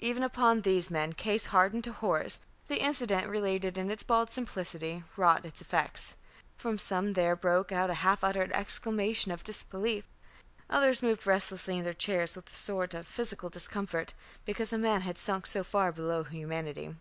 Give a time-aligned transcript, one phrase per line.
[0.00, 5.04] Even upon these men, case hardened to horrors, the incident related in its bald simplicity
[5.16, 6.16] wrought its effect.
[6.56, 10.02] From some there broke a half uttered exclamation of disbelief;
[10.68, 14.14] others moved restlessly in their chairs with a sort of physical discomfort,
[14.44, 16.96] because a man had sunk so far below humanity.